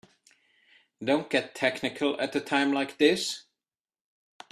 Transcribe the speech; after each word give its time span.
Don't 1.03 1.29
get 1.29 1.53
technical 1.53 2.19
at 2.19 2.35
a 2.35 2.39
time 2.39 2.73
like 2.73 2.97
this. 2.97 3.43